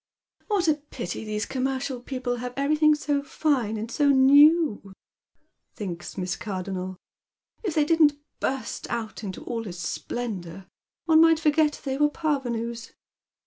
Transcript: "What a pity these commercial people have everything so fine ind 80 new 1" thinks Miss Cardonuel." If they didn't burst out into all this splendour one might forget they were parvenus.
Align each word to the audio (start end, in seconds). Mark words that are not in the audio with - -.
"What 0.47 0.67
a 0.67 0.73
pity 0.73 1.23
these 1.23 1.45
commercial 1.45 1.99
people 2.01 2.37
have 2.37 2.55
everything 2.57 2.95
so 2.95 3.21
fine 3.21 3.77
ind 3.77 3.91
80 3.91 4.05
new 4.13 4.79
1" 4.81 4.93
thinks 5.75 6.17
Miss 6.17 6.35
Cardonuel." 6.35 6.97
If 7.63 7.75
they 7.75 7.85
didn't 7.85 8.13
burst 8.39 8.89
out 8.89 9.23
into 9.23 9.43
all 9.43 9.61
this 9.61 9.79
splendour 9.79 10.65
one 11.05 11.21
might 11.21 11.37
forget 11.39 11.81
they 11.83 11.99
were 11.99 12.09
parvenus. 12.09 12.93